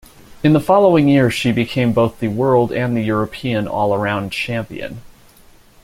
In 0.41 0.53
the 0.53 0.59
following 0.59 1.07
year 1.07 1.29
she 1.29 1.51
became 1.51 1.93
both 1.93 2.19
the 2.19 2.27
World 2.27 2.71
and 2.71 2.97
the 2.97 3.03
European 3.03 3.67
All-Around 3.67 4.31
champion. 4.31 5.01